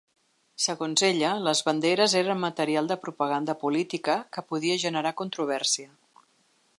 Segons 0.63 1.03
ella, 1.07 1.33
les 1.47 1.61
banderes 1.67 2.15
eren 2.21 2.41
‘material 2.45 2.89
de 2.93 2.97
propaganda 3.05 3.57
política’ 3.65 4.19
que 4.37 4.47
podia 4.49 4.79
generar 4.85 5.15
controvèrsia. 5.23 5.93